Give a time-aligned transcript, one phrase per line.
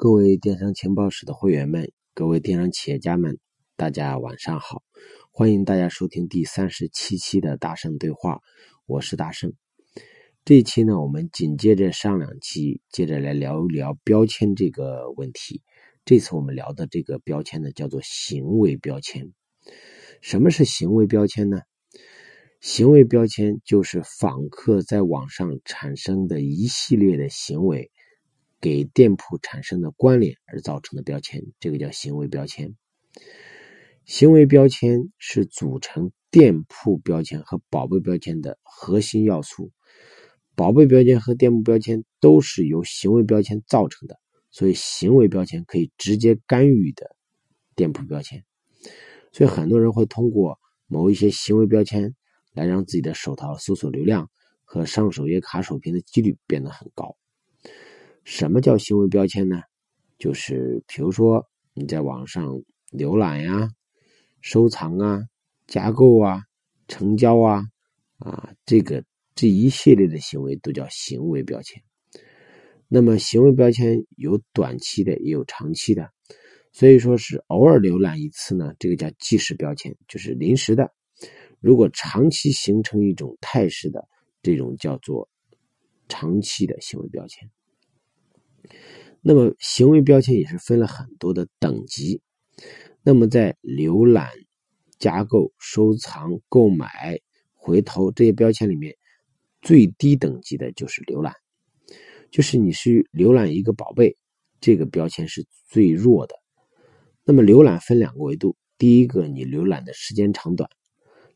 [0.00, 3.40] 各位电商情报室的会员们，各位电商企业家们，
[3.74, 4.84] 大家晚上好！
[5.32, 8.38] 欢迎大家收听第三十七期的大圣对话，
[8.86, 9.52] 我是大圣。
[10.44, 15.62] 这一期呢，我们紧接着上两期，接着来聊一聊标签这个问题。
[16.04, 19.32] 这次我们聊的这个标签呢，叫做行为标签。
[20.20, 21.62] 什么是行为标签呢？
[22.60, 27.90] 行为标签就是访客在网上产生的一系列的行为。
[28.60, 32.74] 给店铺产生的关联而造成的标签，这个叫行为标签。
[34.04, 39.70] 行为标签是组成店铺标签和宝贝标签的核心要素。
[40.54, 44.18] 宝贝标签和店铺标签都是由行为标签造成的，
[44.50, 47.14] 所以行为标签可以直接干预的
[47.76, 48.44] 店铺标签。
[49.30, 52.14] 所以很多人会通过某一些行为标签
[52.54, 54.30] 来让自己的手淘搜索流量
[54.64, 57.16] 和上首页卡首屏的几率变得很高。
[58.24, 59.62] 什么叫行为标签呢？
[60.18, 62.60] 就是比如说你在网上
[62.90, 63.68] 浏览呀、
[64.40, 65.22] 收藏啊、
[65.66, 66.42] 加购啊、
[66.88, 67.62] 成交啊
[68.18, 71.82] 啊，这个这一系列的行为都叫行为标签。
[72.88, 76.10] 那么行为标签有短期的，也有长期的，
[76.72, 80.86] 所以说是偶尔浏览一次呢，这个叫即时标签，就是临时的；
[81.60, 84.08] 如果长期形成一种态势的，
[84.42, 85.28] 这种叫做
[86.08, 87.48] 长期的行为标签。
[89.20, 92.20] 那么，行为标签也是分了很多的等级。
[93.02, 94.30] 那么，在浏览、
[94.98, 97.18] 加购、收藏、购买、
[97.54, 98.94] 回头这些标签里面，
[99.60, 101.34] 最低等级的就是浏览，
[102.30, 104.16] 就是你是浏览一个宝贝，
[104.60, 106.34] 这个标签是最弱的。
[107.24, 110.70] 那么，浏览分两个维度，第一个，你浏览的时间长短，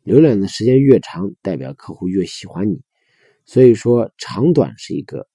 [0.05, 2.81] 浏览的时间越长，代表客户越喜欢你，
[3.45, 5.29] 所以说长短是一个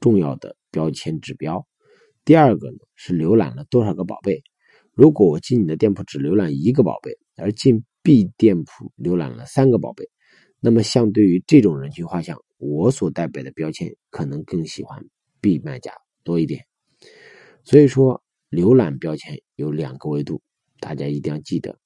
[0.00, 0.56] 重要的。
[0.72, 1.66] 标签指标，
[2.22, 4.42] 第二个呢是浏览了多少个宝贝。
[4.92, 10.06] 如果我进你的店铺只浏览一个宝贝，而进 B 店铺浏览了三个宝贝，
[10.60, 15.02] 那么相对于这种人群画像，我所代表的标签可能更喜欢
[15.40, 15.90] B 卖家
[16.24, 16.66] 多一点。
[17.64, 20.42] 所以说，浏览标签有两个维度，
[20.78, 21.78] 大家一定要记得。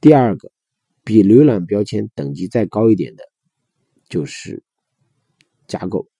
[0.00, 0.50] 第二个，
[1.04, 3.24] 比浏览标签等级再高一点的，
[4.08, 4.62] 就是
[5.66, 6.11] 加购。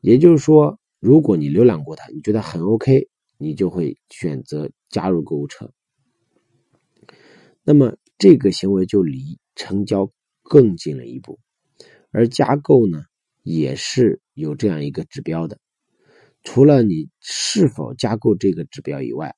[0.00, 5.72] 也就是说，如果你浏览过它，你觉得很 OK，你就会选择加入购物车。
[7.64, 10.10] 那么这个行为就离成交
[10.42, 11.38] 更近了一步。
[12.10, 13.02] 而加购呢，
[13.42, 15.58] 也是有这样一个指标的。
[16.44, 19.34] 除了你是否加购这个指标以外，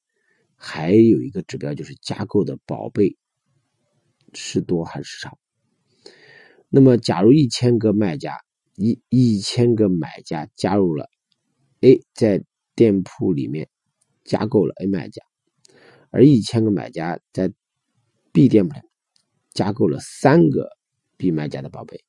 [0.57, 3.17] 还有一个指标就是加购的宝贝
[4.35, 5.39] 是多还是少。
[6.69, 8.35] 那么，假如一千个卖家。
[8.83, 11.11] 一一千个买家加入了
[11.83, 12.43] A，在
[12.75, 13.69] 店铺里面
[14.25, 15.21] 加购了 A 卖家，
[16.09, 17.53] 而一千个买家在
[18.33, 18.81] B 店铺
[19.53, 20.71] 加购了三个
[21.19, 22.03] B 卖家的宝贝，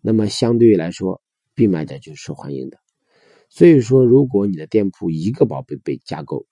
[0.00, 1.22] 那么相对于来说
[1.54, 2.78] ，B 卖家就是受欢迎的。
[3.48, 6.48] 所以说，如果你的店铺一个宝贝被加购，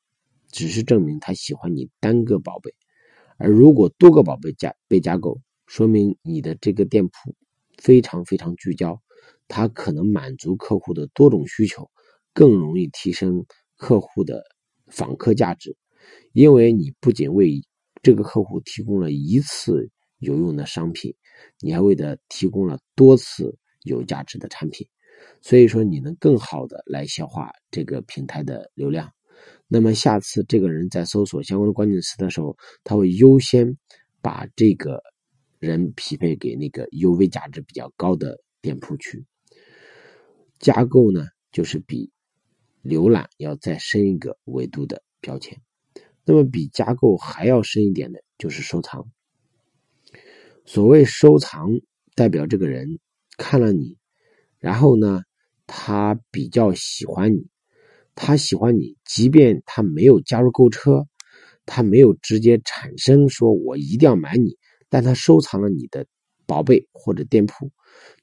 [0.53, 2.71] 只是证明他喜欢你单个宝贝；
[3.37, 7.35] 而如果多个宝贝加被加购，说明你的这个店铺
[7.79, 9.03] 非常非常聚焦。
[9.51, 11.91] 它可能满足客户的多种需求，
[12.33, 13.45] 更容易提升
[13.77, 14.45] 客户的
[14.87, 15.77] 访客价值，
[16.33, 17.61] 因为你不仅为
[18.01, 21.13] 这个客户提供了一次有用的商品，
[21.59, 24.87] 你还为他提供了多次有价值的产品，
[25.43, 29.11] 所以说你能更好的来消化这个平台的流量。
[29.67, 33.77] 那么下次这个人在搜索相关的关键词的时候，他会优先
[34.23, 35.03] 把这个
[35.59, 39.25] 人匹配给那个 UV 价值比较高的店铺去。
[40.61, 42.13] 加购呢，就是比
[42.85, 45.59] 浏览要再深一个维度的标签。
[46.27, 49.11] 那么比加购还要深一点的，就是收藏。
[50.67, 51.81] 所谓收藏，
[52.15, 52.99] 代表这个人
[53.39, 53.97] 看了你，
[54.59, 55.23] 然后呢，
[55.67, 57.49] 他比较喜欢你，
[58.15, 61.07] 他喜欢你，即便他没有加入购车，
[61.65, 64.59] 他没有直接产生说我一定要买你，
[64.91, 66.07] 但他收藏了你的
[66.45, 67.73] 宝贝或者店铺，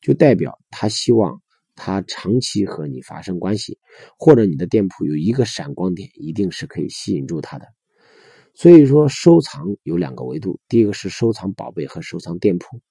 [0.02, 1.42] 就代表他希望。
[1.78, 3.80] 他长期和你发生关系，
[4.18, 7.68] 或者你的店铺有一个闪光点，一定是可以吸引住他的。
[8.54, 12.82] 所以说，收藏有两个维度，第一个是收藏宝贝和收藏店铺。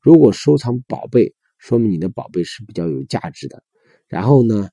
[0.00, 3.62] 如果收藏宝贝，说明你的宝贝是比较有价值的。
[4.08, 4.70] 然后呢，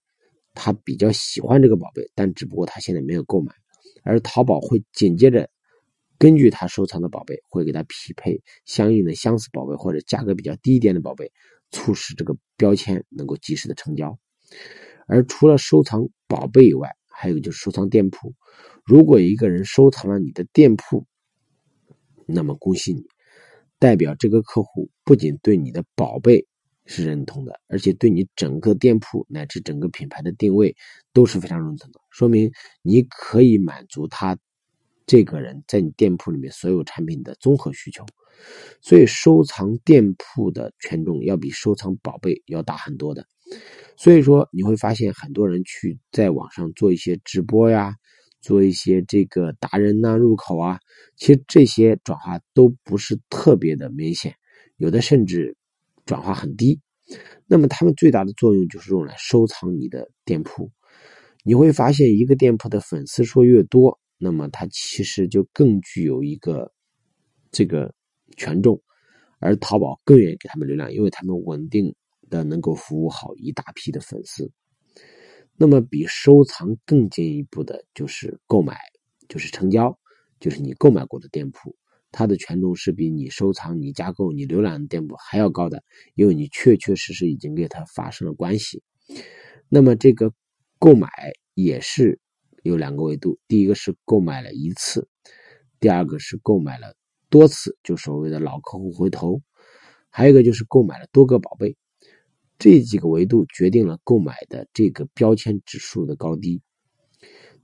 [0.53, 3.51] 他比较喜欢这个宝贝，但只不过他现在没有购买，
[4.03, 5.49] 而淘宝会紧接着
[6.17, 11.31] 根据他收藏的宝贝，会给他匹配相应的相似宝贝或者价格比较低一点的宝贝。
[11.71, 14.17] 促使这个标签能够及时的成交，
[15.07, 18.33] 而除了收藏宝贝以外，还有就是收藏店铺。
[18.85, 21.05] 如果一个人收藏了你的店铺，
[22.25, 23.03] 那么恭喜你，
[23.77, 26.47] 代表这个客户不仅对你的宝贝
[26.85, 30.75] 是认同的，而且对你整个店铺乃至整个品牌的定位
[31.13, 31.99] 都是非常认同的。
[32.09, 32.51] 说明
[32.81, 34.37] 你可以满足他
[35.09, 38.05] 这个人在你店铺里面所有产品的综合需求。
[38.79, 43.25] 所以，收藏店铺的权重要比收藏宝贝要大很多的。
[43.97, 47.95] 所以说，你会发现很多人去在网上做一些直播呀，
[48.39, 50.79] 做一些这个达人呐入口啊，
[51.17, 54.35] 其实这些转化都不是特别的明显，
[54.77, 55.57] 有的甚至
[56.05, 56.79] 转化很低。
[57.47, 60.71] 那么，他们最大的作用就是用来收藏你的店铺。
[61.43, 66.71] 你会发现，一个店铺的粉丝数越多，那么它其实就更具有一个
[67.51, 67.91] 这个
[68.37, 68.79] 权重，
[69.39, 71.95] 而淘宝更愿意给他们流量，因为他们稳定。
[72.31, 74.51] 的能够服务好一大批的粉丝，
[75.57, 78.77] 那么比收藏更进一步的就是购买，
[79.27, 79.97] 就是成交，
[80.39, 81.75] 就是你购买过的店铺，
[82.11, 85.83] 它的权重是比你收藏、你加购、你浏览的店铺还要高的，
[86.13, 88.83] 因为你确确实实已经跟它发生了关系。
[89.67, 90.31] 那么这个
[90.77, 91.09] 购买
[91.55, 92.19] 也是
[92.69, 95.07] 有两个维度，第一个是购买了一次，
[95.79, 96.95] 第二个是购买了
[97.29, 99.41] 多次，就所谓的老客户回头，
[100.09, 101.75] 还有一个就是购买了多个宝贝。
[102.57, 106.61] 这几个维度决定了购买的这个标签指数的高低。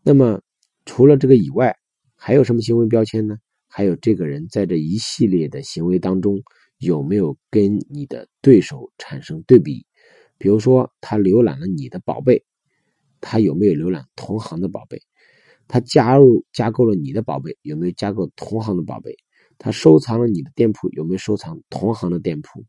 [0.04, 0.42] 那么，
[0.86, 1.76] 除了这个以外，
[2.16, 3.38] 还有什么行为标签呢？
[3.68, 6.42] 还有这个人在这一系列的行为当中
[6.78, 9.86] 有没有跟你的对手产生对比？
[10.38, 12.46] 比如说，他浏览了你的宝贝，
[13.22, 15.02] 他有没有浏览同行的宝贝？
[15.68, 19.16] 他加入加购了你的宝贝，有没有加购同行的宝贝？
[19.58, 22.64] 他收藏了你的店铺，有没有收藏同行的店铺？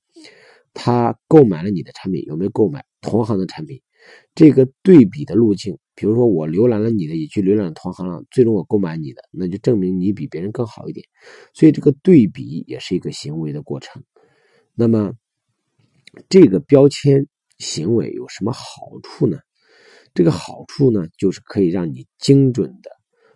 [0.72, 3.81] 他购买了你的产品，有没有购买同行的产品？
[4.34, 11.04] 这个对比的路径，比如说我浏览了你的，也去浏览同行了，最终我购买你的，那就证明你比别人更好一点。
[11.52, 14.02] 所以这个对比也是一个行为的过程。
[14.75, 15.12] 那么
[16.28, 17.26] 这个标签
[17.58, 18.62] 行为有什么好
[19.02, 19.38] 处呢？
[20.16, 22.90] 这个好处呢，就是可以让你精准的、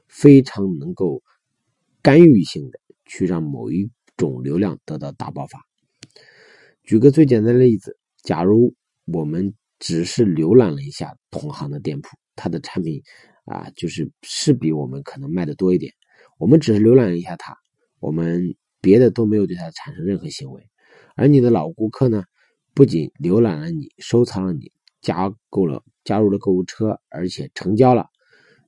[0.09, 1.23] 非常能够
[2.01, 5.61] 干预性的去让某一种流量得到大爆发。
[6.83, 8.75] 举个最简单的例子，假如
[9.05, 13.03] 我们只是浏览了一下同行的店铺，他的产品
[13.45, 15.93] 啊，就是是比我们可能卖的多一点。
[16.39, 17.55] 我们只是浏览了一下它，
[17.99, 20.67] 我们别的都没有对它产生任何行为。
[21.15, 22.25] 而你的老顾客呢，
[22.73, 24.73] 不仅浏览了你，收藏了你，
[25.03, 28.09] 加购了加入了购物车，而且成交了，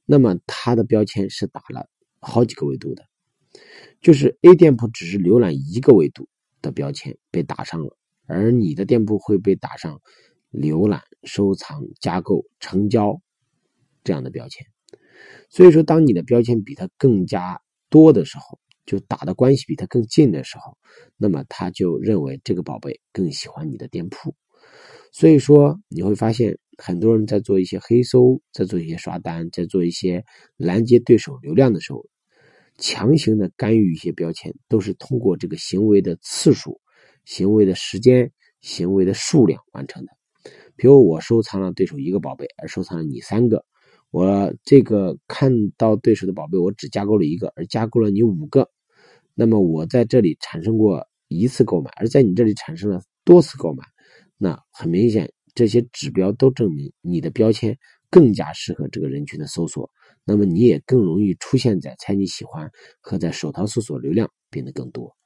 [0.07, 1.89] 那么他的标签是打了
[2.21, 3.05] 好几个维度的，
[4.01, 6.29] 就是 A 店铺只是浏览一个维度
[6.61, 7.97] 的标签被打上了。
[8.27, 10.01] 而你的店铺会被打上
[10.53, 13.21] 浏览、收藏、加购、成交
[14.05, 14.65] 这样的标签，
[15.51, 17.61] 所以说，当你的标签比他更加
[17.91, 20.79] 多的时候，就打的关系比他更近的时候，
[21.17, 24.37] 那么他就认为这个宝贝更喜欢你的店铺。
[25.13, 30.25] 所以说，你会发现很多人在做一些黑搜，在做一些刷单，在做一些
[30.57, 32.05] 拦截对手流量的时候，
[32.79, 36.81] 强行的干预一些标签，都是通过这个行为的次数。
[37.25, 38.33] 行为的时间、
[38.63, 40.11] 行为的数量完成的，
[40.75, 43.65] 比如我收藏了对手一个宝贝，而收藏了你三个，
[44.11, 48.69] 我这个看到对手的宝贝，我只加购了一个，而加购了你五个，
[49.37, 53.85] 那么我在这里产生过一次购买，而在你这里产生了多次购买，
[54.43, 57.79] 那很明显，这些指标都证明你的标签
[58.11, 59.89] 更加适合这个人群的搜索，
[60.25, 62.69] 那么你也更容易出现在猜你喜欢
[63.01, 65.17] 和在手淘搜索流量变得更多。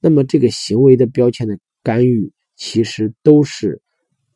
[0.00, 3.80] 那么，这个行为的标签的干预，其实都是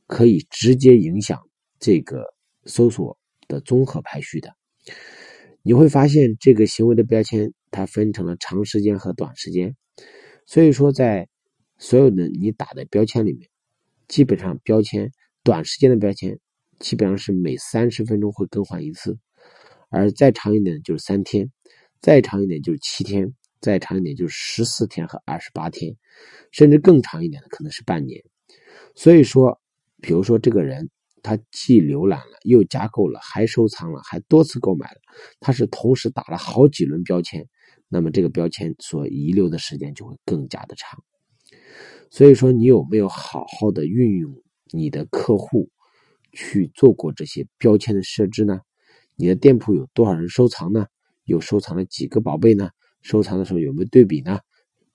[0.06, 1.42] 可以直接影响
[1.80, 2.24] 这个
[2.66, 4.54] 搜索的综合排序的。
[5.62, 9.74] 你会发现，这个行为的标签它分成了长时间和短时间。
[10.46, 11.28] 所以说，在
[11.78, 13.48] 所有的你打的标签里面，
[14.12, 15.10] 基本上标签
[15.42, 16.38] 短时间的标签，
[16.78, 19.18] 基本上是每三十分钟会更换一次，
[19.88, 21.50] 而再长一点就是三天，
[21.98, 23.34] 再长一点就是七天。
[23.62, 25.96] 再长一点就是十四天和二十八天，
[26.50, 28.22] 甚至更长一点的可能是半年。
[28.94, 29.58] 所以说，
[30.02, 30.90] 比如说这个人
[31.22, 34.96] 他既浏览了，又加购了，还收藏了，还多次购买了，
[35.40, 37.48] 他是同时打了好几轮标签，
[37.88, 41.02] 那么这个标签所遗留的时间就会更加的长。
[42.12, 44.30] 所以说，你有没有好好的运用
[44.70, 45.70] 你的客户
[46.30, 48.60] 去做过这些标签的设置呢？
[49.16, 50.86] 你的店铺有多少人收藏呢？
[51.24, 52.68] 又收藏了几个宝贝呢？
[53.00, 54.40] 收藏的时候有没有对比呢？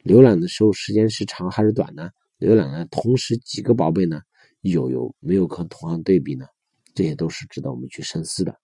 [0.03, 2.11] 浏览的时候时间是长还是短呢？
[2.37, 4.21] 浏览了同时几个宝贝呢？
[4.61, 6.45] 有有没有和同行对比呢？
[6.93, 8.55] 这些都是值得我们去深思的。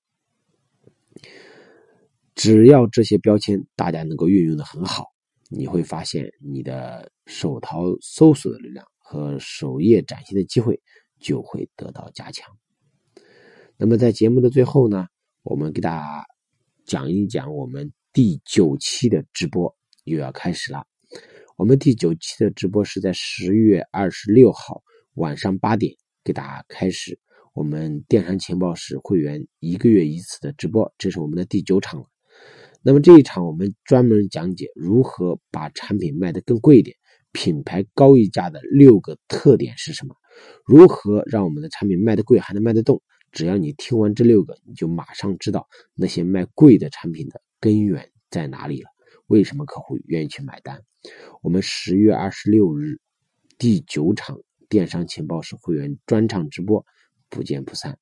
[2.36, 5.13] 只要这些标签大家能够运用的很好，
[5.56, 10.82] 你会发现你的手淘搜索的力量和首页展现的机会
[11.20, 12.50] 就会得到加强。
[13.78, 15.08] 那么在节目的最后呢，
[15.44, 16.26] 我们给大家
[16.86, 19.74] 讲一讲我们第九期的直播
[20.06, 20.84] 又要开始了。
[21.56, 24.82] 我们第九期的直播是在十月二十六号
[25.14, 27.20] 晚上八点给大家开始
[27.54, 32.08] 我们电商情报室会员一个月一次的直播，这是我们的第九场了。
[32.86, 36.98] 那么这一场我们专门讲解如何把产品卖得更贵一点，
[37.32, 40.16] 品牌高溢价的六个特点是什么？
[40.66, 43.02] 如何让我们的产品卖得贵还能卖得动？
[43.32, 48.90] 只要你听完这六个，你就马上知道那些卖贵的产品的根源在哪里了。
[49.28, 50.82] 为什么客户愿意去买单？
[51.42, 53.00] 我们十月二十六日
[53.58, 54.38] 第九场
[54.68, 56.86] 电商情报室会员专场直播，
[57.30, 57.98] 不见不散。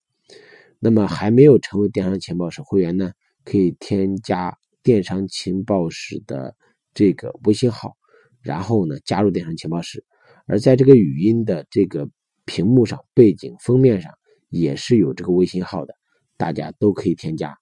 [0.79, 3.11] 那么还没有成为电商情报室会员呢？
[3.43, 4.57] 可以添加。
[4.83, 6.55] 电商情报室的
[6.93, 7.95] 这个微信号，
[8.41, 10.03] 然后呢加入电商情报室，
[10.45, 12.09] 而在这个语音的这个
[12.45, 14.11] 屏幕上、背景封面上
[14.49, 15.95] 也是有这个微信号的，
[16.37, 17.57] 大家都可以添加。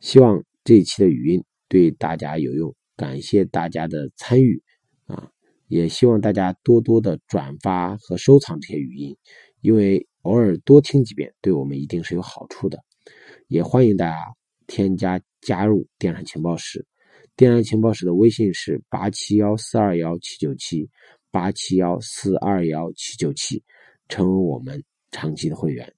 [0.00, 4.62] 希望这一期的语音对大家有用，感谢大家的参与
[5.06, 5.30] 啊！
[5.66, 9.16] 也希望大家多多的转发和收藏这些语音，
[9.60, 12.84] 因为偶尔多听几遍对我们一定是有好处的。
[13.48, 14.16] 也欢迎大家。
[14.66, 16.84] 添加加入电商情报室，
[17.36, 20.88] 电商情报室的微信是八七幺四二幺七九七
[21.30, 23.62] 八七幺四二幺七九七，
[24.08, 25.92] 成为我们长期的会员。